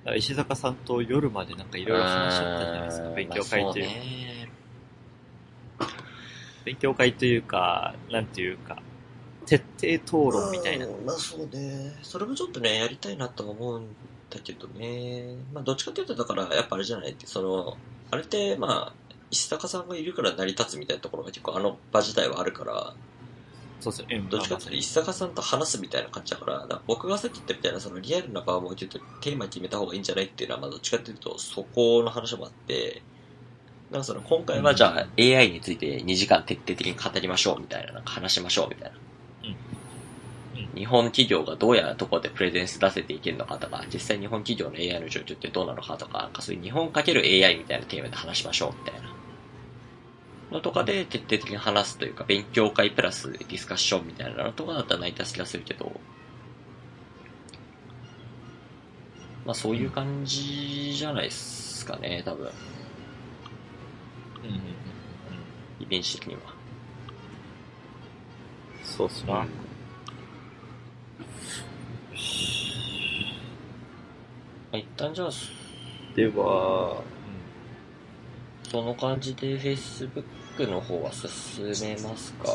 [0.00, 3.08] だから石坂さんと夜までなんかいろいろ話し合ったじゃないですか。
[3.08, 4.48] うん勉強会という、まあそうね
[6.64, 8.82] 勉強会というか、なんていうか、
[9.46, 10.86] 徹底討論みたいな。
[10.86, 11.96] うんまあそうね。
[12.02, 13.86] それもちょっとね、やりたいなとは思うん
[14.28, 15.36] だけどね。
[15.54, 17.12] まあどっちかっていうと、だからやっぱあれじゃない？
[17.12, 17.76] って、その、
[18.10, 18.92] あれってまあ、
[19.30, 22.94] 石坂さんがいるから成り立つみたいなところが結構あの場自体はあるから、
[23.80, 24.16] そうですね。
[24.16, 33.02] うんどっちかっていうと石坂さんと話すみたいな感じだから、だから僕がさっき言ったみたいなそのリアルな場ちょっとテーマ決めた方がいいんじゃないっていうのは、まあどっちかっていうとそこの話もあって、
[33.90, 38.96] なんかその今回はじゃあ AI について2時間徹底的に語りましょうみたいな、なんか話しましょうみたいな。
[40.74, 49.09] 日本企業がどうやところでプレゼンス出せていけるのかとか、実際日本企業の AI の状況ってどうなのかとか、なんかそういう日本かける AI みたいなテーマで話しましょうみたいな。
[50.50, 56.00] のとかで徹底的に話すというか、勉強会プラスディスカッションみたいなのとかだったら成り立つ気がするけど、
[59.46, 62.50] まあそういう感じじゃないですかね、多分。
[64.42, 64.64] うんうんうんうん。
[65.80, 66.40] イメージ的には。
[68.84, 69.34] そうっすな。
[69.34, 69.46] ま
[74.72, 75.30] あ、一旦じゃあ、
[76.14, 77.02] では、
[78.70, 80.22] その感じで Facebook
[80.66, 82.48] の方は進めますか？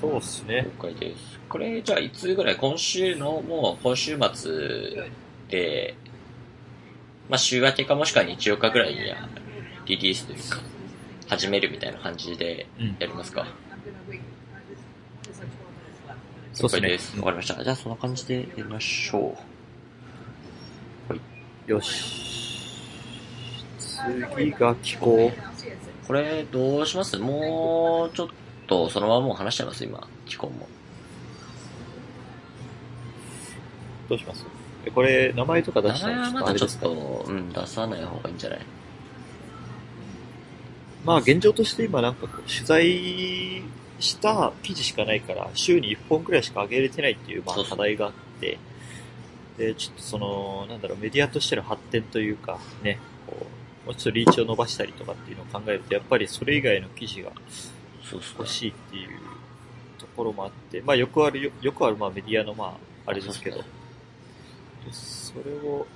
[0.00, 0.62] そうっすね。
[0.62, 1.40] 了解です。
[1.48, 5.10] これ、じゃあいつぐらい今週の、もう今週末
[5.48, 5.94] で、
[7.28, 9.28] まあ週明けかもしくは日曜かぐらいには
[9.86, 10.60] リリースというか、
[11.28, 13.46] 始めるみたいな感じでうんやりますか？
[16.52, 17.16] そうっすねです。
[17.18, 17.62] わかりました。
[17.62, 19.36] じゃあそんな感じでやりましょ
[21.68, 21.70] う。
[21.70, 22.29] よし。
[24.34, 25.30] 次が気候。
[26.06, 27.16] これ、どうします？
[27.18, 28.28] もう、ちょっ
[28.66, 30.68] と、そのままもう話しちゃいます今、気候も。
[34.08, 34.44] どうします？
[34.86, 38.60] えこれ、名前とか出名したら前はまだちょっあと、うん、出さない方がいいんじゃない？
[41.04, 43.62] まあ現状として今なんかこう取材
[44.00, 48.58] した記事しかないから、週に1本くらいしか上げれてないっていうまあ課題があって、
[49.58, 53.44] で、ちょっとその、なんだろう、メディアとしての発展というか、ね、こう、
[53.86, 57.32] もうちょっとリーチを伸ばしたりとかっていうのを考えると、やっぱりそれ以外の記事が
[58.12, 58.46] 欲。
[58.46, 59.10] しいっていう
[59.98, 63.64] ところもあって、まあよくあるよ、よくあるまあメディアのまあ、あれですけど、で
[64.92, 65.86] それを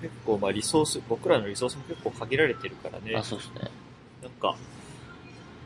[0.00, 3.70] 結構まあリソース、僕らのリソースも結構限られてるからね、あ、そうですね。
[4.22, 4.56] なんか、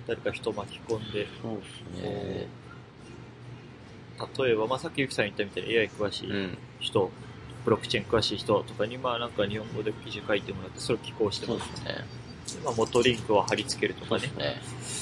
[0.07, 1.65] 誰か人巻き込んで、そうで
[1.99, 2.49] すね。
[4.39, 6.59] 例えば、まあ、さっきゆきさん言ったみたいに AI 詳しいうん。
[6.81, 7.11] 人、
[7.67, 11.93] ブロックチェーン詳しい人とかに、まあなんか日本語で記事書いてもらって、それを寄稿してもらって、そうで
[12.47, 12.65] すね。
[12.65, 14.39] まあ元リンクを貼り付けるとかねそうです。
[14.39, 14.97] ね。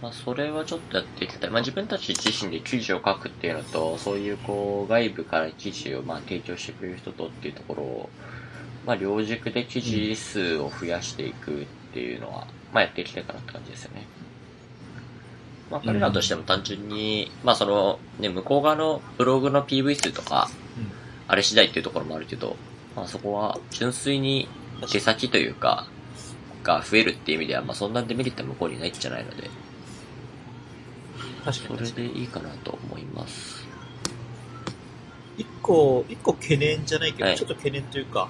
[0.00, 1.50] まあ、それはちょっとやっていきたい。
[1.50, 8.10] まあ、自分たち自身で記事を書くっていうのと、そういうこう、外部から記事をまあ提供してくれる人とっていうところを、
[8.86, 14.06] まあ、両軸で記事数を増やしていくっていうのは、まあ、やっていきたいかなって感じですよね。
[15.68, 20.48] まあ、彼らとしても単純に、まあ、その、ね、向こう側のブログの PV 数とか、
[21.28, 22.56] あれ次第っていうところもあるけど、
[22.96, 24.48] まあ、そこは純粋に
[24.90, 25.86] 手先というか、
[26.64, 29.48] が増えるっていう意味では、まあ、そんなデメリットは向こうにないんじゃないので、
[31.44, 31.86] 確かに。
[31.86, 33.66] それでいいかなと思います。
[35.36, 37.36] 一個、一個懸念じゃないけど、はい。
[37.36, 38.28] ちょっと懸念というか、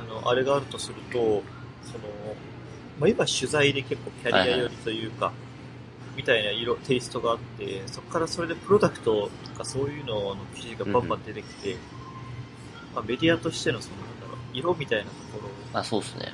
[0.00, 1.42] あの、あれがあるとすると、その、
[2.98, 5.32] まあ今取材で結構キャリア寄りというか、
[6.16, 11.76] みたいな色、テイストがあって、そこからそれでプロダクトとかそういうのの記事がバンバン出てきて、
[12.96, 16.32] まあメディアとしてのその、なんだろう、色みたいなところあ、そうですね。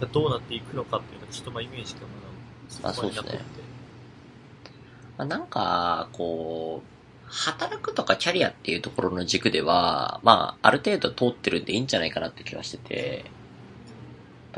[0.00, 2.06] がどうなっていくのかっていうのが、ちょっとまあイメージがま
[2.82, 3.60] だ、あそうですねこまでなくて
[5.18, 13.24] まあ、なんか、こう、働くとかキャリアっていうところの軸では、まあ、ある程度通ってるんでいいんじゃないかなって気がしてて、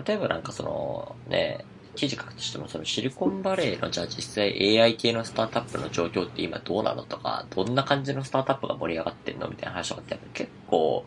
[0.07, 11.05] 例えばなんかその、ね、記事書くとしても、そのシリコンバレーのじゃあ実際 AI 系のスタートアップの状況って今どうなのとか、どんな感じのスタートアップが盛り上がってんのみたいな話とかってやっぱ結構、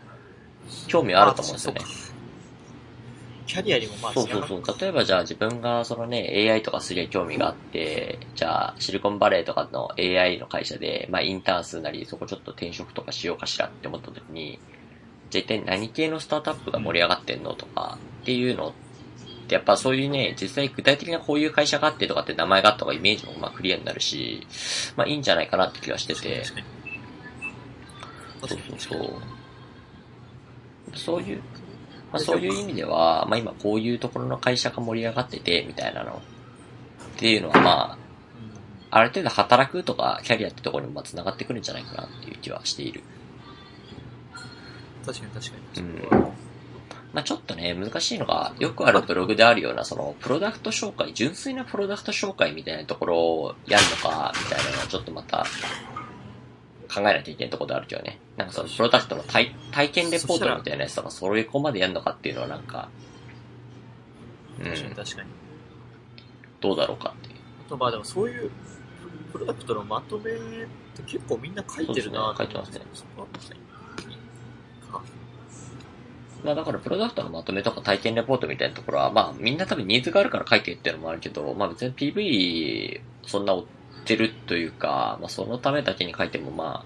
[0.87, 1.81] 興味あると思うんですよね。
[3.47, 4.63] キャリアにもまあ、そうそうそう。
[4.79, 14.59] 例えばじゃあ自分がそのね、AI とかすげえ興味があって、じゃあシリコンバレーとかの AI の会社で、まあインターンするなり、そこちょっと転職とかしようかしらって思った時に、
[15.29, 18.73] じゃあ一体何系のスタートアップが盛り上がってんのとかっていうのっ
[19.45, 24.45] てやっぱそういうね、実際具体的なこういう会社があってとかって名前があった方がイメージもまあクリアになるし、
[24.95, 26.43] まあいいんじゃないかなって気がしてて。
[26.45, 29.13] そうそうそう。
[30.97, 31.37] そういう、
[32.11, 36.21] まあそういう意味では、まあ今こういうところの会社が盛り上がってて、みたいなの
[37.15, 37.97] っていうのはま
[38.91, 43.03] あ、ある程度働くとかキャリアってところにも繋がってくるんじゃないかなっていう気はしている。
[45.05, 45.87] 確かに確かに。
[45.87, 46.44] うん
[47.15, 55.45] まあちょっとね、難しいのが、よくあるブログであるような、その、プロダクト紹介、純粋なプロダクト紹介みたいなところをやるのか、みたいなのはちょっとまた、
[56.93, 58.19] 考えなきゃいけないところであるけどね。
[58.35, 62.89] なんかその、プロダクトの体体験レポートみたいなやつとか、それこまでやるのかっていうのはなんか、
[64.59, 65.29] うん、確かに。
[66.59, 67.39] どうだろうかっていう。
[67.65, 68.51] あとまあでもそういう
[69.31, 70.35] プロダクトのまとめっ
[70.95, 72.81] て結構みんな書いてるなね書いてますね
[76.45, 83.65] まあだからプロダクトのまとめとか体験レポートみたいなところは、まあみんな多分ニーズがあるから書いてるっていうのもあるけど、まあ別に PV そんな追っ
[84.05, 86.85] てるというか、まあそのためだけに書いてもま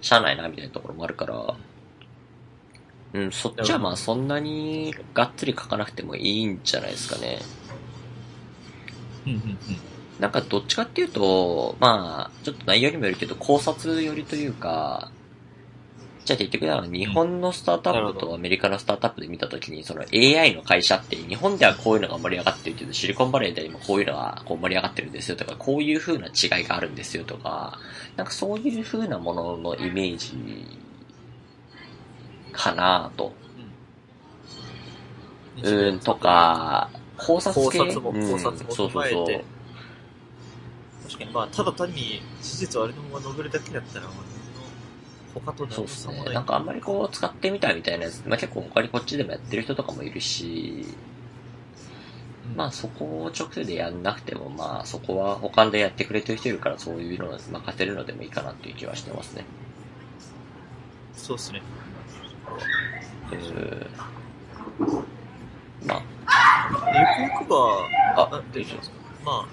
[0.00, 1.56] しゃあないなみたいなところもあるから、
[3.14, 7.40] うん、そっちはまあそんなにがっつり書かなくてもいいんじゃないですかね。
[9.26, 9.58] うんうんうん。
[10.20, 15.10] なんかどっちかっていうと、まあ、ちょっと内容にもよるけど、考察寄りというか、
[16.28, 27.78] じゃあ結局は日本のスタートアップとアメリカのスタートアップで見たときに、その AI の会社って日本ではこういうのが盛り上がってるけど、シリコンバレーで今こういうのがこう盛り上がってるんですよとか、こういう風な違いがあるんですよとか、
[28.16, 30.66] なんかそういう風なもののイメージ
[32.52, 33.32] かなと。
[35.62, 37.78] うん、とか、考察系？
[37.78, 39.26] 考察も、考察もそうそうそう。
[41.06, 44.06] 確かにまあ、ただ単に事実をあれのまま述べるだけだったら、
[45.34, 46.24] 他とそうですね。
[46.32, 50.86] なんかあんまりこう使ってみたいみたいなやつ、まあ結構他にこっちでもやってる人とかもいるし、
[52.56, 59.44] まあそこを直接でやんなくても、まあそこは他でやってくれてる人いるからそういうのを任せるのでもいいかなっていう気はしてますね。
[61.14, 61.62] そうですね。
[63.32, 63.86] うん。
[65.86, 66.02] まあ。
[66.70, 67.86] ゆくゆくは、
[68.16, 69.46] あ、大丈夫ですかま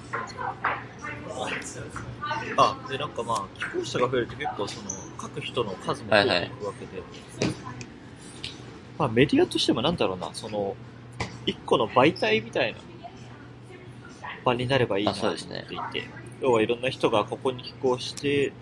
[2.57, 4.89] あ、あ、で、なんかまあ、寄稿者が増えると結構その、
[5.25, 7.01] 書く人の数も増えていくわけで、
[8.97, 10.75] まあメディアとしてもなんだろうな、その、
[11.45, 12.79] 一個の媒体みたいな
[14.43, 15.47] 場になればいいなと思ってい
[15.91, 16.09] て、ね、
[16.41, 18.53] 要はいろんな人がここに寄稿して、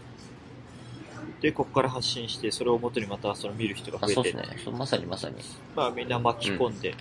[1.41, 4.13] で、ここから発信して、それをもとにまたその見る人が増えて。
[4.15, 4.77] そうですね。
[4.77, 5.35] まさにまさに。
[5.75, 6.91] まあみんな巻き込んで。
[6.91, 6.95] うん。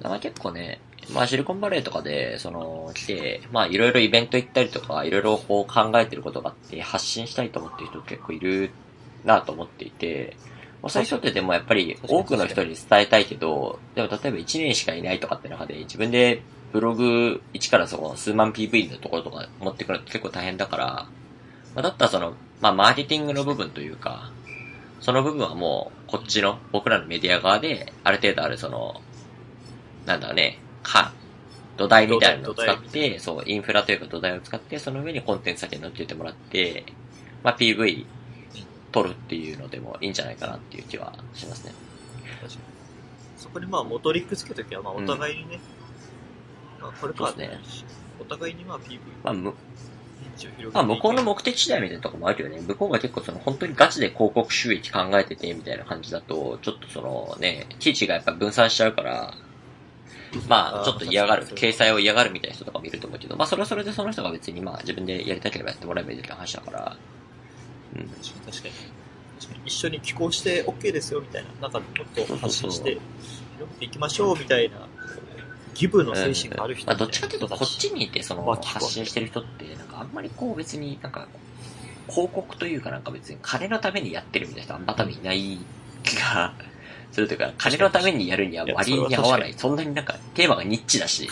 [0.00, 0.80] だから結構ね、
[1.12, 8.70] まあシリコンバレーとかで、その、来て、まあいろいろイベント行ったりとか、いろいろこう考えてることがあって、発信したいと思ってる人結構いる
[9.24, 10.36] なと思っていて、
[10.82, 20.86] まあ、最初ってでもやっぱり多くの人に伝えたいけど、でも例えば1年しかいないとかって中で自分でブログ1からそこ数万 PV のところとか持ってくるのって結構大変だから、
[21.74, 24.32] まあ、だったらその、まあマーケティングの部分というか、
[25.00, 29.00] その部分はもうこっちの僕らのメディア側である程度あるその、
[30.06, 31.12] なんだろうね、か、
[31.76, 36.84] 土台みたいなのを使って、そう、インフラというか土台を使って、その上にコンテンツだけ乗っけてもらって、
[37.42, 38.04] まあ PV
[38.92, 41.72] 取るっていうのでもいいんじゃないかなっていう気はしますね。
[42.40, 42.72] 確かに。
[43.36, 45.60] そこにまあ、元リックつけときは、まあ、お互いにね、
[46.78, 47.58] うん、まあ、これからね、
[48.20, 49.00] お互いにまあ、PV。
[49.24, 49.54] まあ、む、
[50.72, 52.60] まあ、向こうの目的次第みたいなとこもあるよね。
[52.60, 59.34] 向こうが結構その、本当にガチで広告収益考えてて、みたいな感じだと、ちょっとそのね、記事がやっぱ分散しちゃうから、
[60.48, 66.96] まあ、ちょっと嫌がる、掲載を嫌がるみたいな人とかもいると思うけど、まあ、それはそれでその人が別にまあ、自分でやりたければやってもらえばいいって話だから、
[67.96, 69.02] うん、確かに。
[69.64, 74.86] 一緒に寄稿して OK ですよみたいな、なんかもっと発信して、広めていきましょうみたいな、
[75.74, 81.28] ギブの精神がある人、うん、まあ、どっちかというと、こっちにいて、その、発信してる人って、なんかあんまりこう別になんか、
[82.08, 85.58] 広告というかなんか別に金のためにやってるみたいな人あんま多分いない
[86.02, 86.52] 気が
[87.12, 89.54] するというか、金のためにやるには割に合わない。
[89.56, 91.28] そんなになんかテーマがニッチだし。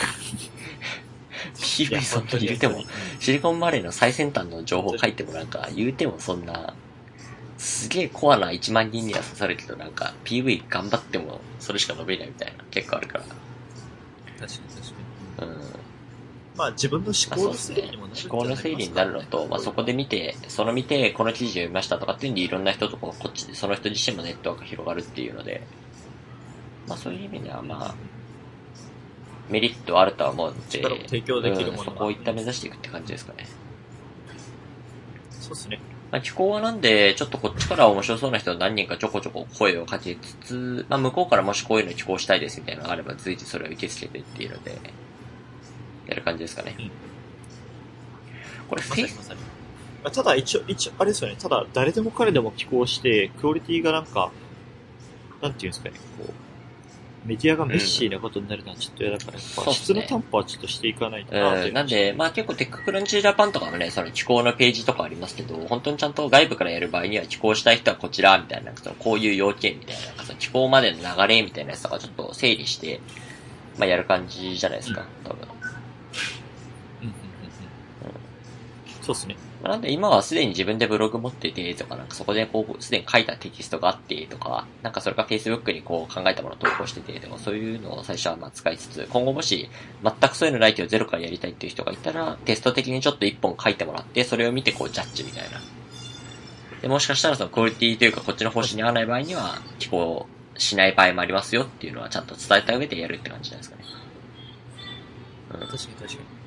[1.61, 2.83] PV そんなに言うても、
[3.19, 6.75] シリコンバレーの最先端の情報書いてもなんか、言うてもそんな、
[7.59, 13.25] すげえコアな1万人には刺さるけど、なんか PV 頑張ってもそれしか伸びないみたいな結構あるから。
[13.25, 13.43] 確か
[14.45, 14.95] に確
[15.37, 15.53] かに。
[15.53, 15.61] うん。
[16.57, 25.63] まあ自分の思考の整理にもなる、思考の整理になるのと、まあそこで見て、その見て、この記事読みましたとかっていうんでいろんな人とこっちで、その人自身もネットワーク広がるっていうので、
[26.89, 27.95] まあそういう意味ではまあ、
[29.51, 33.47] メリットあるとは思うんで、提供できるもの、うん、そこを一旦目指していくって感じですかね。
[35.41, 35.81] そうですね。
[36.11, 44.79] まあ、気候はなんで、ちょっとこっちから面白そうな人何人かちょこちょこ声をかけつつ、まあ、向こうからもしこういうの寄稿したいですみたいなのがあれば、随時それを受け付けてっていうので、
[46.07, 46.75] やる感じですかね。
[46.79, 46.91] うん、
[48.69, 49.33] これ、フェイス、
[50.13, 51.37] ただ一応、一応、あれですよね。
[51.39, 54.33] ただ、誰でも彼でも寄稿して、クオリティがなんか、
[55.43, 56.33] なんていうんですかね、こう、
[57.25, 73.01] メディアが messy なことになるのはちょっと嫌だから、うん、質の担保はちょっとしていかないとな、うん、なんで、まあ結構 TechCrunch Japan とかもね、その寄稿のページとかありますけど、本当にちゃんと外部からやる場合には寄稿したい人はこちら、みたいな、こういう要件みたいな、その寄稿までの流れみたいなやつとかちょっと整理して、
[73.77, 75.49] まあやる感じじゃないですか、多分。
[77.03, 77.15] うん、うん、うん。
[79.03, 79.37] そうっすね。
[79.63, 89.69] なんで今はすでに自分でブログ持っててとか、なんかそこでこう、すでに書いたテキストがあってとか、なんかそれが Facebook にこう考えたものを投稿しててとか、そういうのを最初はまあ使いつつ、今後もし
[90.03, 95.61] 全くそういうのないけどゼロからやりたいっていう人がいたら、テスト的にちょっと一本書いてもらって、それを見てこうジャッジみたいな。
[96.81, 100.27] で、もしかしたらそのクオリティというかこっちの方針に合わない場合には、寄稿
[100.57, 103.85] しない場合もありますよっていうのはちゃんと伝えた上でやるって感じじゃないですかね。
[105.51, 105.69] うん。
[105.69, 106.40] 確かに確かに。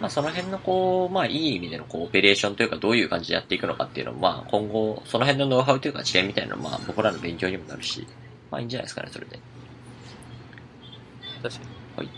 [0.00, 8.06] まあその辺のこう、まあいい意味でのこうオペレーションというかどういう感じでやっていくのかっていうのは、まあ今後、その辺のノウハウというか知見みたいなのはまあ僕らの勉強にもなるし、
[8.50, 9.38] まあいいんじゃないですかね、それで。
[11.42, 11.60] 確か
[12.02, 12.08] に。
[12.08, 12.16] はい。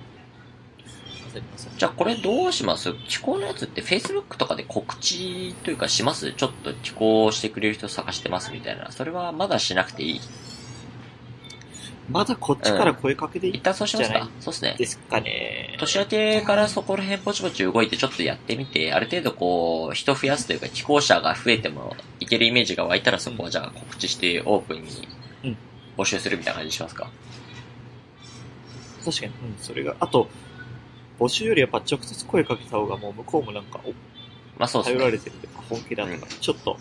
[1.77, 2.93] じゃあこれどうします？
[3.07, 6.33] 寄稿のやつって Facebook とかで告知というかします？
[6.33, 8.91] ちょっと寄稿してくれる人探してますみたいな。
[8.91, 10.21] それはまだしなくていい
[12.11, 14.29] まだこっちから声かけていい一旦そうしますか。
[14.41, 14.77] そうですね。
[14.79, 15.77] ですかね。
[15.79, 25.09] 年明けからそこら辺ぼちぼち動いてちょっとやってみて、ある程度こう、人増やすというか、寄稿者が増えてもいけるイメージが湧いたらそこはじゃあ告知してオープンに
[25.45, 25.57] うん。
[25.97, 27.11] 募集するみたいな感じにしますか？
[29.05, 30.29] 確かに、うん、それが、あと、
[31.21, 33.91] 募集よりやっぱ直接声かけた方がもう向こうもなんか、お
[34.59, 34.99] まあそうですね。
[34.99, 36.21] 頼られてるとか本気だとか、うん。
[36.41, 36.79] ちょっと、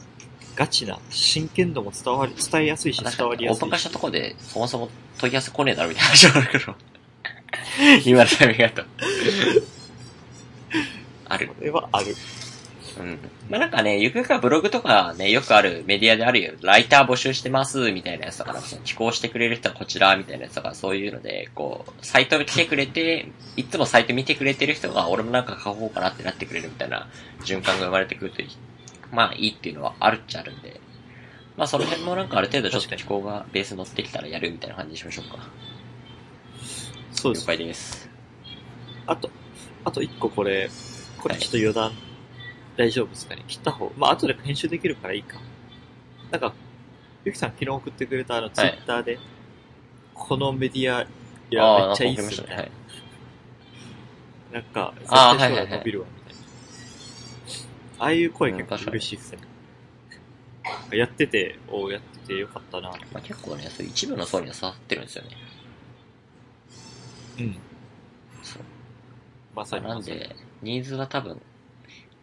[0.57, 4.89] ガチな、真剣度も伝わり、伝えやすいし、伝わりやすいしにオープン化したとこで、そもそも
[5.19, 6.75] 問い合わせ来ねえだろみたいな話もあるけど。
[8.05, 8.83] 今のタイミングだと。
[11.29, 11.47] ある。
[11.47, 12.15] これはある。
[12.99, 13.19] うん。
[13.49, 16.53] まあなんかね、ゆくゆくはブログとかね、よくあるメディアであるよ。
[16.61, 27.07] ライター募集してます、みたいなやつだから、その寄稿してくれる人はこちら、みたいなやつだから、そういうので、こう、サイト来てくれて、いつもサイト見てくれてる人が、俺もなんか書こうかなってなってくれるみたいな
[27.41, 28.49] 循環が生まれてくるといい、
[29.11, 30.79] まあいいっていうのはあるっちゃあるんで、
[31.55, 35.37] まあその辺もなんかある程度ちょっと寄稿がベース乗ってきたらやるみたいな感じにしましょうか。
[35.37, 35.41] 了
[37.11, 37.45] そうです。
[37.45, 38.09] 解です。
[39.07, 39.29] あと、
[39.85, 40.69] あと一個これ、
[41.17, 41.91] これちょっと余談、
[42.75, 45.39] 大丈夫ですかね切った方、まあ後で編集できるからいいか。
[46.29, 46.53] なんか、
[47.25, 49.17] ゆきさん昨日送ってくれたあのツイッターで、
[50.13, 51.07] このメディア、い
[51.49, 52.21] や、めっちゃいいっ。
[52.21, 52.71] すみたいなはい。。
[54.53, 56.07] なんか、絶対将はいはいはい来伸びるわ。
[57.99, 59.39] ああいう声結構嬉しいっすね。
[60.91, 62.89] やってて、おやっててよかったな。
[62.89, 65.29] まあ結構ね、そういう一部の層には刺さってるんですよね。
[67.39, 67.55] うん。
[68.43, 68.63] そう。
[69.55, 69.85] まさに。
[69.85, 71.41] なんで、ニーズは多分、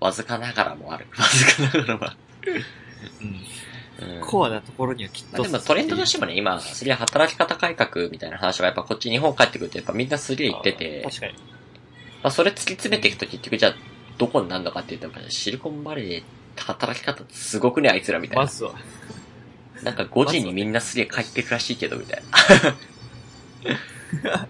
[0.00, 1.06] わずかながらもある。
[1.16, 2.16] わずかながらもあ
[2.46, 2.54] うん。
[2.54, 2.64] る。
[3.20, 3.24] う
[4.18, 4.20] ん。
[4.20, 5.32] コアなところにはきっと。
[5.32, 11.32] まあ、でもトレンドとしてもね、今、すげえ働き方改革みたいな話はやっぱこっち日本帰ってくるとやっぱみんなすげえ言ってて、確かに。
[11.32, 13.74] まあそれ突き詰めていくと結局じゃあ、
[14.18, 16.22] どこになるのかって言ったら、シリコンバレーで
[16.56, 18.42] 働き方すごくね、あいつらみたいな。
[18.42, 18.74] まずは。
[19.82, 22.22] なんか5時にみんなすげえ帰ってくらしいけど、みたい
[24.22, 24.46] な。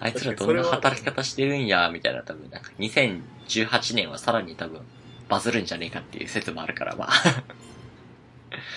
[0.00, 4.80] あいつらどんな働き方してるんや、みたいな多分、なんか2018年はさらに多分、
[5.28, 7.12] バズるんじゃねえかっていう説もあるから、まあ。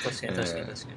[0.03, 0.95] 確かに確かにうん確かに。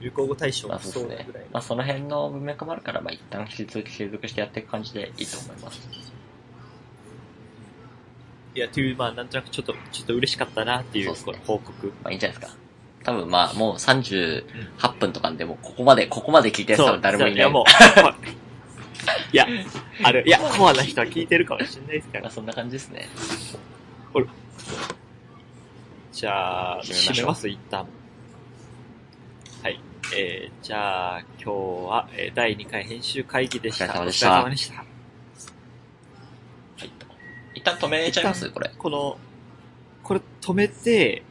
[0.00, 1.46] 流行語大賞もまあそうですね。
[1.52, 6.11] まあその辺の文脈もあるから、まあ一旦引き続き継続してやっていく感じでいいと思います。
[8.54, 11.86] いや、という、まあ、なんとなくちょっと、ちょっと嬉しかったなっていう、そうね報告。
[12.02, 12.56] まあいいんじゃないですか。
[13.04, 17.34] 多分まあもう38分とかでもうここまで、ここまで聞いてる人は誰もいない。
[17.34, 17.64] いや、もう、
[19.32, 19.46] いや、
[20.04, 22.20] あれ、いや、コアな人は聞いてるかもしれないですから。
[22.22, 23.08] まあそんな感じですね。
[26.12, 27.86] じゃあ、締めましょう締めます、一旦。
[29.62, 29.80] はい。
[30.14, 31.50] えー、じゃあ、今日
[31.90, 33.86] は、えー第2回編集会議でした。
[33.86, 34.91] お疲れ様でしたお疲れ様でした。
[37.64, 37.76] はい。
[37.76, 38.70] 一旦止めちゃいますこれ。
[38.76, 39.18] この、
[40.02, 41.22] これ止めて、